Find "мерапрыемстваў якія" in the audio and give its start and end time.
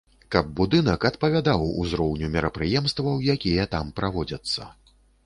2.37-3.69